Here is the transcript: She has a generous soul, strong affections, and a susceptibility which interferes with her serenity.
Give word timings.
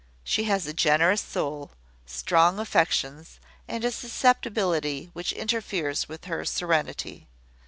She 0.23 0.45
has 0.45 0.65
a 0.65 0.73
generous 0.73 1.21
soul, 1.21 1.73
strong 2.07 2.57
affections, 2.57 3.39
and 3.67 3.85
a 3.85 3.91
susceptibility 3.91 5.11
which 5.13 5.31
interferes 5.31 6.09
with 6.09 6.25
her 6.25 6.43
serenity. 6.43 7.27